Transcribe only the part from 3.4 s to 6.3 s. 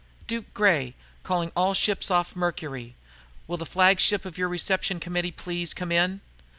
Will the flagship of your reception committee please come in?"